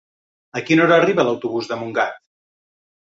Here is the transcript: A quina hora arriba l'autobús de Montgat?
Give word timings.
A 0.61 0.61
quina 0.69 0.83
hora 0.85 0.97
arriba 1.01 1.27
l'autobús 1.27 1.71
de 1.73 1.81
Montgat? 1.83 2.21